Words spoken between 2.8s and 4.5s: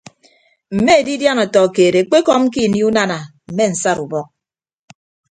unana mme nsat ubọk.